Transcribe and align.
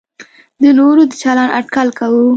د 0.61 0.63
نورو 0.79 1.01
د 1.09 1.13
چلند 1.21 1.51
اټکل 1.59 1.87
کوو. 1.99 2.25